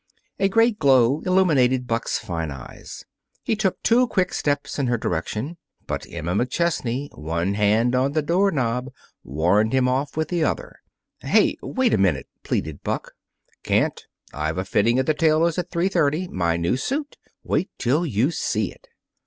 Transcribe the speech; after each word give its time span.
A 0.39 0.49
great 0.49 0.79
glow 0.79 1.21
illumined 1.27 1.85
Buck's 1.85 2.17
fine 2.17 2.49
eyes. 2.49 3.05
He 3.43 3.55
took 3.55 3.79
two 3.83 4.07
quick 4.07 4.33
steps 4.33 4.79
in 4.79 4.87
her 4.87 4.97
direction. 4.97 5.57
But 5.85 6.07
Emma 6.09 6.33
McChesney, 6.33 7.15
one 7.15 7.53
hand 7.53 7.93
on 7.93 8.13
the 8.13 8.23
door 8.23 8.49
knob, 8.49 8.91
warned 9.23 9.73
him 9.73 9.87
off 9.87 10.17
with 10.17 10.29
the 10.29 10.43
other. 10.43 10.77
"Hey 11.19 11.55
wait 11.61 11.93
a 11.93 11.99
minute!" 11.99 12.25
pleaded 12.41 12.81
Buck. 12.81 13.11
"Can't. 13.61 14.07
I've 14.33 14.57
a 14.57 14.65
fitting 14.65 14.97
at 14.97 15.05
the 15.05 15.13
tailor's 15.13 15.59
at 15.59 15.69
three 15.69 15.87
thirty 15.87 16.27
my 16.27 16.57
new 16.57 16.77
suit. 16.77 17.17
Wait 17.43 17.69
till 17.77 18.03
you 18.03 18.31
see 18.31 18.71
it!" 18.71 18.87